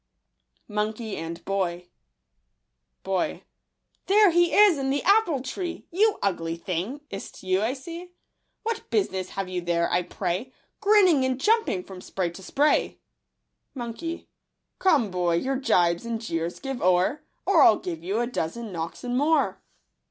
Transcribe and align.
b 0.67 0.73
Digitized 0.73 0.73
by 0.73 0.85
Google 0.85 1.05
II 1.05 1.33
T 1.35 1.41
Boy.—" 3.03 3.43
There 4.07 4.31
he 4.31 4.51
is 4.51 4.79
in 4.79 4.89
the 4.89 5.03
apple 5.03 5.43
tree! 5.43 5.85
You 5.91 6.17
ugly 6.23 6.55
thing, 6.55 7.01
is't 7.11 7.43
you 7.43 7.61
I 7.61 7.73
see? 7.73 8.09
What 8.63 8.89
business 8.89 9.29
have 9.29 9.47
you 9.47 9.61
there, 9.61 9.91
I 9.91 10.01
pray, 10.01 10.51
Grinning 10.79 11.23
and 11.23 11.39
jumping 11.39 11.83
from 11.83 12.01
spray 12.01 12.31
to 12.31 12.41
spray?". 12.41 12.97
Monkey.—" 13.75 14.27
Come, 14.79 15.11
boy, 15.11 15.35
your 15.35 15.57
jibes 15.57 16.03
and 16.03 16.19
jeers 16.19 16.59
give 16.59 16.81
Or 16.81 17.21
I'll 17.45 17.77
give 17.77 18.03
you 18.03 18.21
a 18.21 18.25
dozen 18.25 18.71
knocks 18.71 19.03
and 19.03 19.15
more." 19.15 19.61